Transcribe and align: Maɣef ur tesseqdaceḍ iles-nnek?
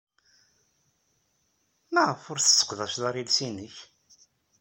Maɣef 1.93 2.23
ur 2.31 2.39
tesseqdaceḍ 2.39 3.05
iles-nnek? 3.21 3.75